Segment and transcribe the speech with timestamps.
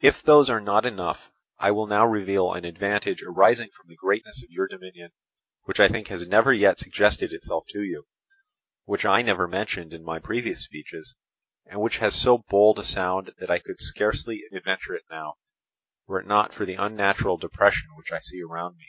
[0.00, 4.42] If those are not enough, I will now reveal an advantage arising from the greatness
[4.42, 5.10] of your dominion,
[5.64, 8.06] which I think has never yet suggested itself to you,
[8.86, 11.14] which I never mentioned in my previous speeches,
[11.66, 15.34] and which has so bold a sound that I should scarce adventure it now,
[16.06, 18.86] were it not for the unnatural depression which I see around me.